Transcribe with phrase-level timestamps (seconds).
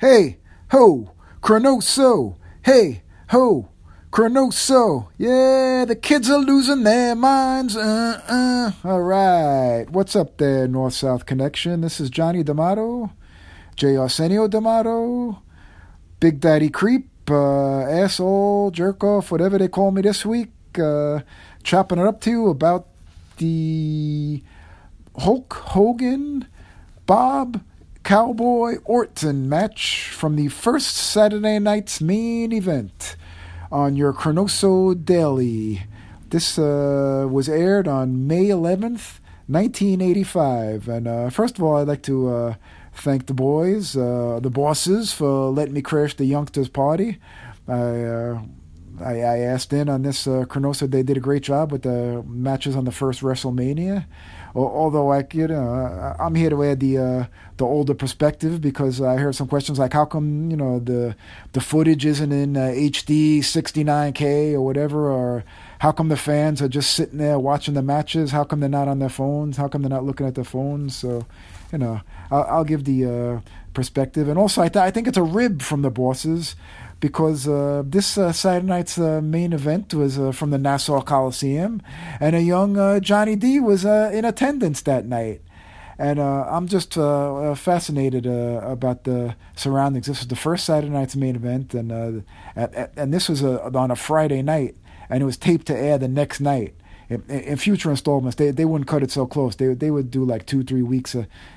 [0.00, 0.38] Hey,
[0.70, 1.10] ho,
[1.42, 2.36] Chronoso.
[2.64, 3.68] Hey, ho,
[4.12, 5.08] Chronoso.
[5.18, 7.76] Yeah, the kids are losing their minds.
[7.76, 8.88] Uh, uh.
[8.88, 9.86] All right.
[9.90, 11.80] What's up there, North South Connection?
[11.80, 13.10] This is Johnny D'Amato,
[13.74, 13.96] J.
[13.96, 15.42] Arsenio D'Amato,
[16.20, 20.52] Big Daddy Creep, uh, asshole, jerk off, whatever they call me this week.
[20.78, 21.22] Uh,
[21.64, 22.86] chopping it up to you about
[23.38, 24.44] the
[25.16, 26.46] Hulk Hogan,
[27.04, 27.62] Bob
[28.08, 33.16] Cowboy Orton match from the first Saturday night's main event
[33.70, 35.82] on your Chronoso Daily.
[36.30, 40.88] This uh, was aired on May 11th, 1985.
[40.88, 42.54] And uh, first of all, I'd like to uh,
[42.94, 47.18] thank the boys, uh, the bosses, for letting me crash the youngsters' party.
[47.68, 48.42] I, uh,
[49.04, 50.90] I, I, asked in on this uh, Chronoso.
[50.90, 54.06] They did a great job with the matches on the first WrestleMania
[54.54, 57.24] although I, you know, I'm here to add the uh,
[57.56, 61.16] the older perspective because I heard some questions like, how come you know the
[61.52, 65.44] the footage isn't in uh, HD 69K or whatever, or
[65.80, 68.30] how come the fans are just sitting there watching the matches?
[68.30, 69.56] How come they're not on their phones?
[69.56, 70.96] How come they're not looking at their phones?
[70.96, 71.26] So,
[71.72, 73.40] you know, I'll, I'll give the uh,
[73.74, 76.56] perspective, and also I, th- I think it's a rib from the bosses
[77.00, 81.80] because uh, this uh, Saturday night's uh, main event was uh, from the Nassau Coliseum,
[82.20, 85.42] and a young uh, Johnny D was uh, in attendance that night.
[86.00, 90.06] And I'm just fascinated about the surroundings.
[90.06, 91.90] This was the first Saturday night's main event, and
[92.54, 94.76] and this was on a Friday night,
[95.10, 96.76] and it was taped to air the next night.
[97.08, 99.56] In, in future installments, they they wouldn't cut it so close.
[99.56, 101.16] They they would do like two three weeks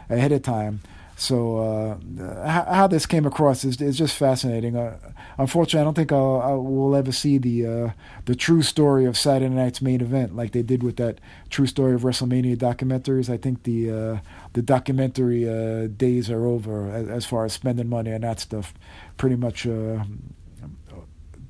[0.09, 0.81] ahead of time.
[1.21, 4.75] So uh, how, how, this came across is, is just fascinating.
[4.75, 4.97] Uh,
[5.37, 7.91] unfortunately, I don't think I'll, I will ever see the uh,
[8.25, 11.93] the true story of Saturday Night's main event like they did with that true story
[11.93, 13.29] of WrestleMania documentaries.
[13.29, 14.17] I think the uh,
[14.53, 18.73] the documentary uh, days are over as, as, far as spending money on that stuff.
[19.17, 19.67] Pretty much.
[19.67, 20.03] Uh,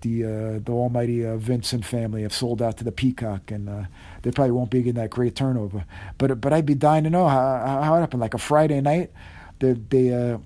[0.02, 0.23] the
[0.66, 3.88] the almighty Vincent family have sold out to the Peacock, and
[4.23, 5.86] they probably won't be getting that great turnover.
[6.17, 8.20] But but I'd be dying to know how how it happened.
[8.20, 9.11] Like a Friday night,
[9.61, 10.38] they they uh,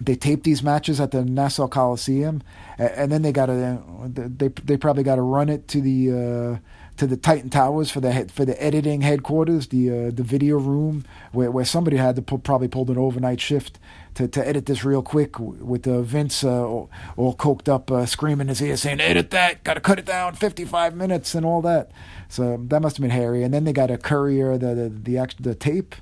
[0.00, 2.42] they taped these matches at the Nassau Coliseum,
[2.78, 6.58] and then they got to they they probably got to run it to the uh,
[6.96, 11.04] to the Titan Towers for the for the editing headquarters, the uh, the video room
[11.32, 13.78] where where somebody had to pull, probably pulled an overnight shift
[14.14, 18.06] to, to edit this real quick with uh, Vince uh, all, all, coked up, uh,
[18.06, 19.64] screaming in his ear, saying, "Edit that!
[19.64, 21.90] Got to cut it down, fifty-five minutes, and all that."
[22.28, 23.42] So that must have been hairy.
[23.42, 25.94] And then they got a courier the the the, the tape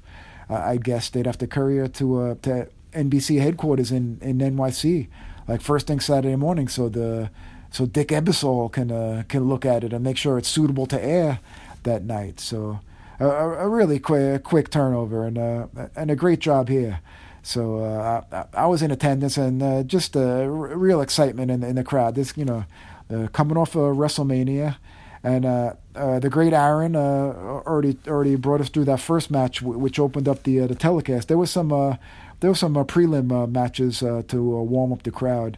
[0.50, 5.08] uh, I guess they'd have to courier to uh, to NBC headquarters in, in NYC,
[5.48, 7.30] like first thing Saturday morning, so the
[7.70, 11.02] so Dick Ebersol can uh, can look at it and make sure it's suitable to
[11.02, 11.40] air
[11.82, 12.40] that night.
[12.40, 12.80] So
[13.18, 15.66] a, a really quick quick turnover and uh,
[15.96, 17.00] and a great job here.
[17.42, 21.76] So uh, I, I, was in attendance and uh, just a real excitement in, in
[21.76, 22.14] the crowd.
[22.14, 22.64] This you know
[23.12, 24.76] uh, coming off of WrestleMania
[25.24, 27.00] and uh, uh, the great Aaron uh,
[27.66, 30.74] already already brought us through that first match, w- which opened up the uh, the
[30.74, 31.28] telecast.
[31.28, 31.96] There was some uh,
[32.40, 35.56] there was some uh, prelim matches to warm up the crowd.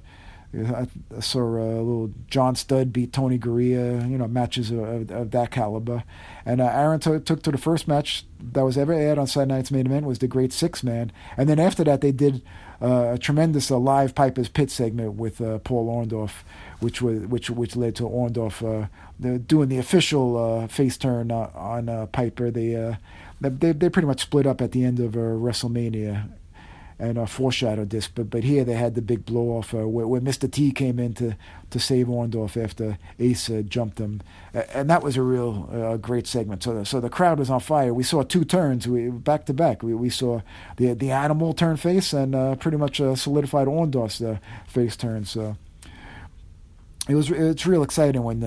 [0.54, 0.86] I
[1.20, 6.04] saw a little John Studd beat Tony Garea, you know, matches of, of that caliber.
[6.46, 9.70] And Aaron t- took to the first match that was ever aired on Saturday Night's
[9.70, 11.12] Main Event was the Great Six Man.
[11.36, 12.42] And then after that, they did
[12.80, 16.42] a tremendous live Piper's Pit segment with Paul Orndorff
[16.80, 21.50] which was which which led to Orndorff uh, doing the official uh, face turn uh,
[21.54, 22.50] on uh, Piper.
[22.50, 22.96] They, uh,
[23.40, 26.28] they they pretty much split up at the end of uh, WrestleMania
[26.98, 28.08] and uh, foreshadowed this.
[28.08, 30.50] But but here they had the big blow off uh, where, where Mr.
[30.50, 31.36] T came in to,
[31.70, 34.22] to save Orndorff after Ace uh, jumped him,
[34.54, 36.62] and that was a real uh, great segment.
[36.62, 37.92] So the, so the crowd was on fire.
[37.92, 39.82] We saw two turns, we back to back.
[39.82, 40.40] We we saw
[40.76, 44.22] the the animal turn face and uh, pretty much uh, solidified Orndorff's
[44.66, 45.24] face turn.
[45.24, 45.56] So
[47.08, 48.40] it was it's real exciting when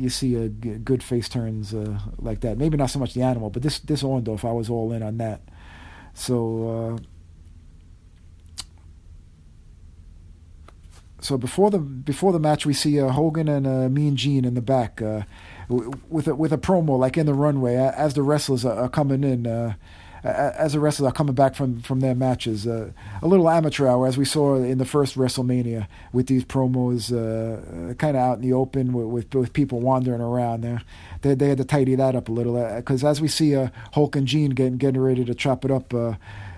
[0.00, 1.74] you, see a g- good face turns
[2.18, 2.56] like that.
[2.56, 5.18] Maybe not so much the animal, but this this Orndorff, I was all in on
[5.18, 5.42] that.
[6.14, 6.98] So
[11.22, 14.54] so before the before the match, we see uh, Hogan and uh, Mean Gene in
[14.54, 15.22] the back uh,
[15.68, 19.46] with a, with a promo like in the runway as the wrestlers are, coming in
[20.24, 22.66] as the wrestlers are coming back from, from their matches.
[22.66, 22.92] Uh,
[23.22, 27.94] a little amateur hour, as we saw in the first WrestleMania, with these promos uh,
[27.94, 30.82] kind of out in the open with, with, with people wandering around there.
[31.22, 33.68] They, they had to tidy that up a little because uh, as we see uh,
[33.94, 35.92] Hulk and Gene getting getting ready to chop it up.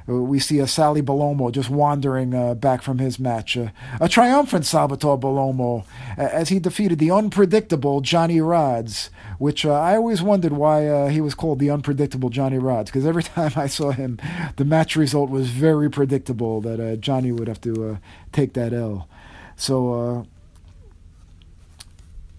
[0.08, 3.56] Uh, we see a Sally Bellomo just wandering uh, back from his match.
[3.56, 3.68] Uh,
[4.00, 5.84] a triumphant Salvatore Bellomo
[6.16, 9.08] as he defeated the unpredictable Johnny Rodz,
[9.38, 13.06] which uh, I always wondered why uh, he was called the unpredictable Johnny Rodz, because
[13.06, 14.18] every time I saw him,
[14.56, 17.98] the match result was very predictable that uh, Johnny would have to
[18.32, 19.08] take that L.
[19.56, 20.26] So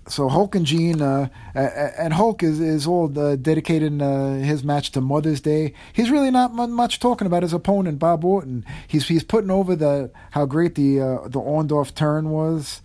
[0.08, 4.64] so Hulk and Gene, uh, and Hulk is is all uh, dedicated in uh, his
[4.64, 5.74] match to Mother's Day.
[5.94, 8.66] He's really not much talking about his opponent Bob Orton.
[8.88, 12.82] He's he's putting over the how great the uh, the Orndorff turn was,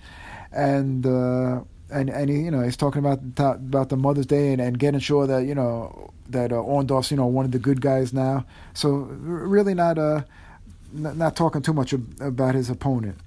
[0.51, 4.61] and uh, and and he, you know he's talking about about the Mother's Day and,
[4.61, 7.83] and getting sure that you know that uh, Orndorff's you know one of the good
[7.83, 8.47] guys now.
[8.73, 10.23] So really not uh
[10.93, 13.19] not talking too much about his opponent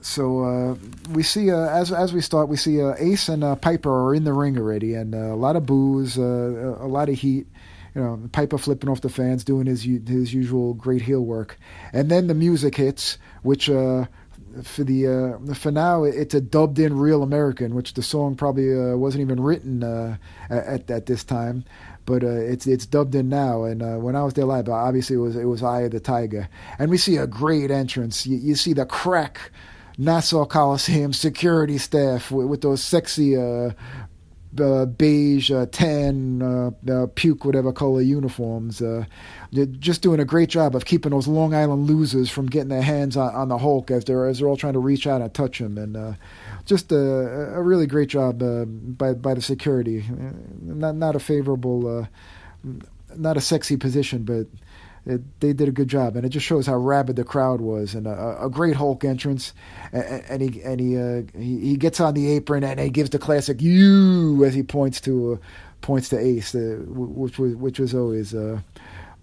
[0.00, 0.74] so uh,
[1.12, 4.14] we see uh, as as we start, we see uh, Ace and uh, Piper are
[4.14, 7.46] in the ring already, and uh, a lot of boos, uh, a lot of heat.
[7.94, 11.58] You know, Piper flipping off the fans, doing his his usual great heel work,
[11.92, 14.08] and then the music hits, which for
[14.84, 19.40] the for now it's a dubbed in real American, which the song probably wasn't even
[19.40, 19.82] written
[20.50, 21.64] at at this time
[22.08, 23.64] but uh, it's it's dubbed in now.
[23.64, 26.00] And uh, when I was there live, obviously it was it was Eye of the
[26.00, 26.48] Tiger,
[26.78, 28.26] and we see a great entrance.
[28.26, 29.52] You, you see the crack
[29.98, 33.70] Nassau Coliseum security staff with, with those sexy uh,
[34.58, 38.80] uh, beige, uh, tan, uh, uh, puke, whatever color uniforms.
[38.80, 39.04] Uh,
[39.52, 43.16] just doing a great job of keeping those Long Island losers from getting their hands
[43.16, 45.60] on, on the Hulk as they're as they're all trying to reach out and touch
[45.60, 45.76] him.
[45.76, 46.12] And uh,
[46.64, 48.38] just a, a, really great job
[48.98, 50.04] by by the security.
[50.62, 52.06] Not not a favorable,
[53.16, 54.46] not a sexy position, but
[55.08, 57.94] it, they did a good job, and it just shows how rabid the crowd was,
[57.94, 59.54] and a, a great Hulk entrance,
[59.92, 63.10] and, and he and he, uh, he, he gets on the apron and he gives
[63.10, 65.36] the classic "you" as he points to uh,
[65.80, 68.60] points to Ace, uh, which was which was always uh,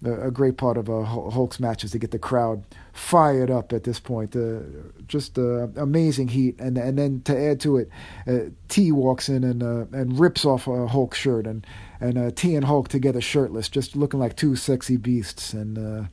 [0.06, 4.00] a great part of uh, Hulk's matches to get the crowd fired up at this
[4.00, 4.34] point.
[4.34, 4.60] Uh,
[5.06, 7.90] just uh, amazing heat, and and then to add to it,
[8.26, 11.66] uh, T walks in and uh, and rips off a Hulk shirt, and
[12.00, 16.08] and uh, T and Hulk together shirtless, just looking like two sexy beasts, and uh,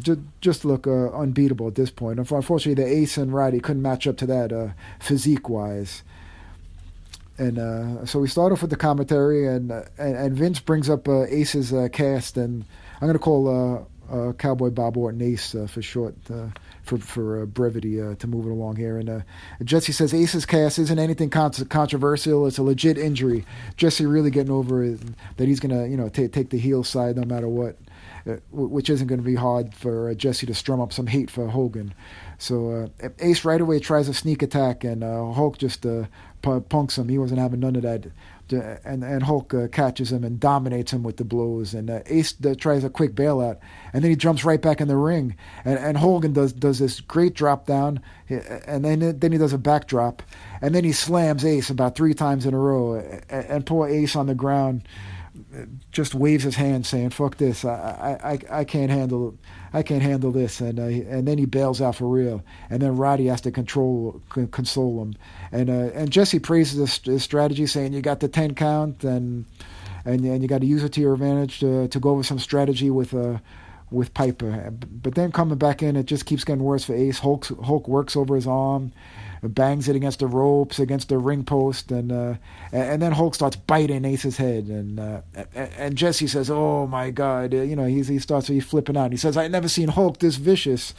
[0.00, 2.18] just just look unbeatable at this point.
[2.18, 6.02] Unfortunately, the Ace and Roddy couldn't match up to that physique wise.
[7.38, 11.72] And so we start off with the commentary, and and, and Vince brings up Ace's
[11.92, 12.66] cast, and
[13.00, 16.48] I'm going to call uh, Cowboy Bob Orton uh, for short, uh,
[16.82, 18.98] for for uh, brevity uh, to move it along here.
[18.98, 19.20] And uh,
[19.62, 22.46] Jesse says Ace's cast isn't anything con- controversial.
[22.46, 23.44] It's a legit injury.
[23.76, 25.00] Jesse really getting over it,
[25.36, 27.76] that he's gonna you know t- take the heel side no matter what,
[28.50, 31.94] which isn't going to be hard for Jesse to strum up some hate for Hogan.
[32.38, 35.86] So Ace right away tries a sneak attack, and Hulk just
[36.42, 37.08] punks him.
[37.08, 38.06] He wasn't having none of that.
[38.84, 42.34] And and Hulk uh, catches him and dominates him with the blows, and uh, Ace
[42.44, 43.58] uh, tries a quick bailout,
[43.92, 47.00] and then he jumps right back in the ring, and, and Hogan does does this
[47.00, 50.24] great drop down, and then then he does a backdrop,
[50.60, 54.16] and then he slams Ace about three times in a row, and, and poor Ace
[54.16, 54.82] on the ground
[55.92, 59.36] just waves his hand saying "fuck this, I I I can't handle."
[59.72, 62.96] I can't handle this, and uh, and then he bails out for real, and then
[62.96, 65.14] Roddy has to control console him,
[65.52, 69.44] and uh, and Jesse praises his, strategy, saying you got the ten count, and
[70.04, 72.40] and and you got to use it to your advantage to to go over some
[72.40, 73.38] strategy with uh
[73.92, 74.72] with Piper,
[75.02, 77.18] but then coming back in, it just keeps getting worse for Ace.
[77.18, 78.92] Hulk Hulk works over his arm
[79.48, 82.34] bangs it against the ropes, against the ring post, and uh,
[82.72, 85.20] and then Hulk starts biting Ace's head, and uh,
[85.54, 89.12] and Jesse says, "Oh my God!" Uh, you know, he's, he starts he's flipping out.
[89.12, 90.92] He says, "I never seen Hulk this vicious,"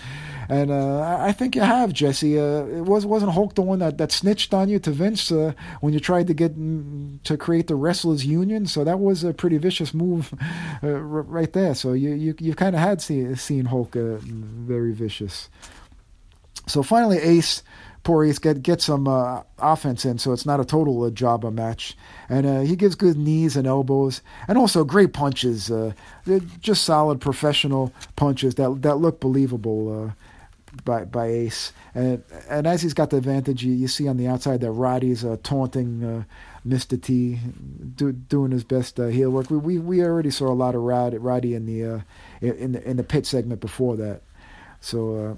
[0.49, 2.39] and uh, I think you have, Jesse.
[2.39, 5.53] Uh, it was wasn't Hulk the one that, that snitched on you to Vince uh,
[5.81, 8.65] when you tried to get mm, to create the wrestlers union.
[8.65, 10.33] So that was a pretty vicious move
[10.81, 11.75] right there.
[11.75, 15.49] So you you you kind of had seen seen Hulk very vicious.
[16.67, 17.63] So finally, Ace
[18.09, 21.95] Ace get get some uh, offense in, so it's not a total uh, jobber match.
[22.29, 25.71] And uh, he gives good knees and elbows, and also great punches.
[25.71, 25.93] Uh,
[26.59, 30.11] just solid professional punches that that look believable uh,
[30.83, 31.73] by by Ace.
[31.93, 35.23] And and as he's got the advantage, you, you see on the outside that Roddy's
[35.23, 36.23] uh, taunting uh,
[36.67, 37.01] Mr.
[37.01, 37.39] T,
[37.95, 39.49] do, doing his best uh, heel work.
[39.49, 41.99] We, we we already saw a lot of Rod, Roddy in the uh,
[42.41, 44.21] in the in the pit segment before that.
[44.79, 45.37] So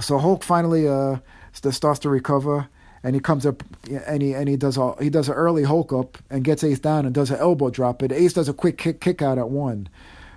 [0.00, 1.18] so Hulk finally uh,
[1.52, 2.68] starts to recover,
[3.02, 3.62] and he comes up
[4.06, 6.78] and he and he does a he does an early Hulk up and gets Ace
[6.78, 7.98] down and does an elbow drop.
[7.98, 9.88] But Ace does a quick kick kick out at one,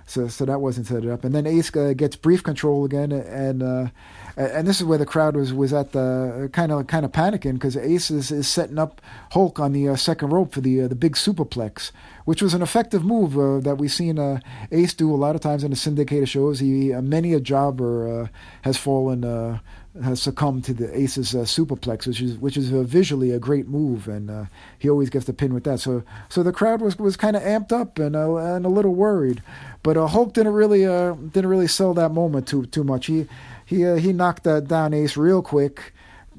[0.06, 1.24] so so that wasn't set up.
[1.24, 3.88] And then Ace uh, gets brief control again, and uh,
[4.36, 7.54] and this is where the crowd was was at the kind of kind of panicking
[7.54, 10.88] because Ace is, is setting up Hulk on the uh, second rope for the uh,
[10.88, 11.90] the big superplex,
[12.24, 14.38] which was an effective move uh, that we've seen uh,
[14.70, 16.60] Ace do a lot of times in the syndicated shows.
[16.60, 18.30] He uh, many a jobber
[18.62, 19.60] has fallen
[20.02, 24.08] has succumbed to the Ace's uh, superplex, which is which is visually a great move,
[24.08, 24.44] and uh,
[24.78, 25.80] he always gets the pin with that.
[25.80, 28.94] So so the crowd was was kind of amped up and uh, and a little
[28.94, 29.42] worried,
[29.82, 33.06] but Hulk didn't really didn't really sell that moment too too much.
[33.06, 33.26] He
[33.64, 35.92] he uh, he knocked that down Ace real quick,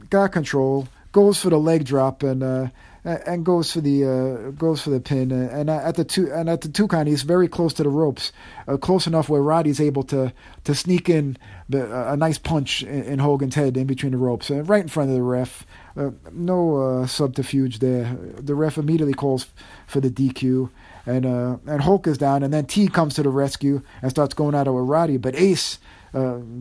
[0.10, 2.68] got control, goes for the leg drop, and uh,
[3.08, 5.32] and goes for the uh, goes for the pin.
[5.32, 8.34] And at the two and at the two count, he's very close to the ropes,
[8.68, 10.34] uh, close enough where Roddy's able to
[10.66, 11.38] to sneak in
[11.72, 15.16] a nice punch in, Hogan's head in between the ropes, uh, right in front of
[15.16, 15.66] the ref.
[15.96, 18.16] Uh, no uh, subterfuge there.
[18.40, 19.48] The ref immediately calls
[19.88, 20.70] for the DQ.
[21.06, 24.34] And uh, and Hulk is down, and then T comes to the rescue and starts
[24.34, 25.16] going at it with Roddy.
[25.16, 25.80] But Ace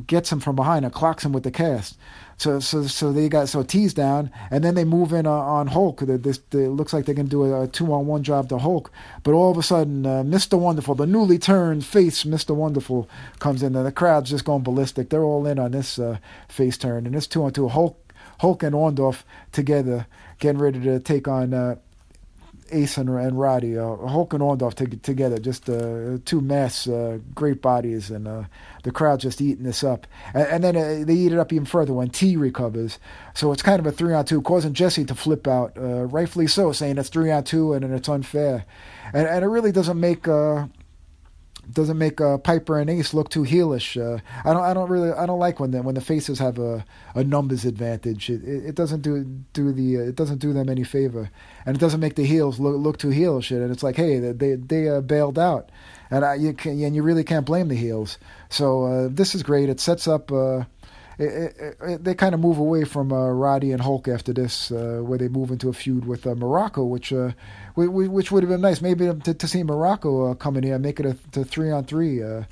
[0.07, 1.97] gets him from behind and clocks him with the cast.
[2.39, 5.69] So so so they got so T's down, and then they move in uh, on
[5.69, 6.01] Hulk.
[6.01, 8.91] This it looks like they're gonna do a, a two on one job to Hulk,
[9.23, 10.59] but all of a sudden, uh, Mr.
[10.59, 12.55] Wonderful, the newly turned face, Mr.
[12.55, 15.09] Wonderful, comes in, and the crowd's just going ballistic.
[15.09, 18.03] They're all in on this uh, face turn, and this two on two Hulk.
[18.41, 20.07] Hulk and Orndorff together,
[20.39, 21.77] getting ready to take on uh,
[22.71, 27.63] Ace and, and Roddy, uh, Hulk and Orndorff together, just uh, two mass, uh, great
[27.63, 28.45] bodies, and uh,
[28.83, 30.07] the crowd just eating this up.
[30.35, 32.99] And, and then uh, they eat it up even further when T recovers.
[33.35, 36.47] So it's kind of a three on two, causing Jesse to flip out, uh, rightfully
[36.47, 38.65] so, saying it's three on two and, and it's unfair.
[39.13, 40.27] And, and it really doesn't make
[41.73, 44.01] doesn't make uh, Piper and Ace look too heelish.
[44.01, 46.59] Uh, I don't I don't really I don't like when the when the faces have
[46.59, 48.31] a, a numbers advantage.
[48.31, 51.31] It, it, it doesn't do do the uh, it doesn't do them any favor,
[51.65, 53.51] and it doesn't make the heels look look too heelish.
[53.51, 55.71] And it's like hey they they uh, bailed out,
[56.11, 58.19] and I, you can, and you really can't blame the heels.
[58.49, 59.69] So uh, this is great.
[59.69, 60.31] It sets up.
[61.19, 65.19] It, they kind of move away from uh, Roddy and Hulk after this, uh, where
[65.19, 67.33] they move into a feud with uh, Muraco, which uh,
[67.75, 68.83] which would have been nice.
[68.83, 71.71] Maybe to, to see Muraco uh, come in here and make it a to three
[71.71, 72.23] on three.
[72.23, 72.45] Uh,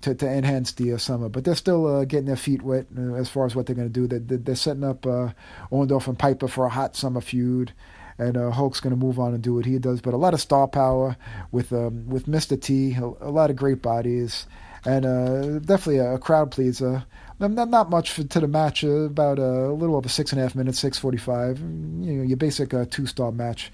[0.00, 3.56] to, to enhance the summer, but they're still getting their feet wet as far as
[3.56, 4.06] what they're going to do.
[4.06, 5.30] They're, they're setting up uh,
[5.72, 7.72] Orndorff and Piper for a hot summer feud
[8.18, 10.00] and uh, Hulk's going to move on and do what he does.
[10.00, 11.16] But a lot of star power
[11.52, 12.60] with um, with Mr.
[12.60, 14.46] T, a, a, lot of great bodies,
[14.84, 17.04] and uh, definitely a, crowd pleaser.
[17.40, 18.82] Not, not much for, to the match.
[18.82, 21.60] Uh, about a little over six and a half minutes, six forty-five.
[21.60, 23.70] You know, your basic uh, two-star match.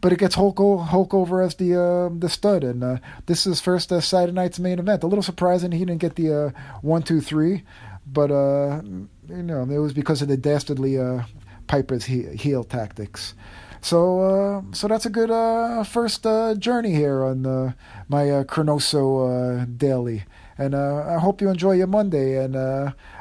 [0.00, 3.60] But it gets Hulk, Hulk over as the uh, the stud, and uh, this is
[3.60, 5.02] first uh, Saturday night's main event.
[5.02, 6.50] A little surprising he didn't get the uh,
[6.82, 7.64] one, two, three,
[8.06, 8.80] but uh,
[9.28, 11.24] you know it was because of the dastardly uh,
[11.66, 13.34] Piper's he- heel tactics.
[13.80, 17.74] So, uh, so that's a good uh, first uh, journey here on
[18.08, 20.24] my Chronoso daily.
[20.56, 22.56] And I hope you enjoy your Monday, and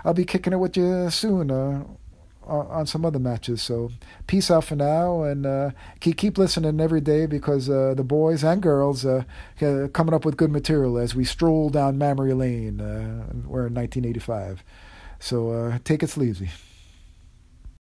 [0.04, 1.52] I'll be kicking it with you soon
[2.48, 3.62] on some other matches.
[3.62, 3.92] So
[4.26, 8.44] peace out for now, and uh, keep keep listening every day because uh, the boys
[8.44, 9.24] and girls uh,
[9.94, 12.78] coming up with good material as we stroll down Memory Lane.
[13.46, 14.64] we're in 1985,
[15.20, 16.50] so take it sleazy.